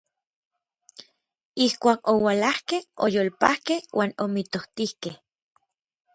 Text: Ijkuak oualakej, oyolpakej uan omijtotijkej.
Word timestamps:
Ijkuak 1.65 2.01
oualakej, 2.13 2.81
oyolpakej 3.05 3.81
uan 3.97 4.11
omijtotijkej. 4.23 5.15